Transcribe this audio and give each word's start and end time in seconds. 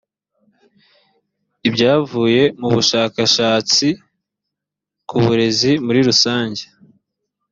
ibyavuye 1.67 2.41
mu 2.59 2.67
bushakashatsi 2.75 3.87
ku 5.09 5.15
burezi 5.23 5.71
muri 5.85 5.99
rusange 6.07 6.63